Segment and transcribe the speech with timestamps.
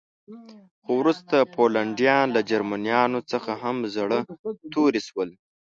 [0.83, 4.19] خو وروسته پولنډیان له جرمنانو څخه هم زړه
[4.73, 5.29] توري شول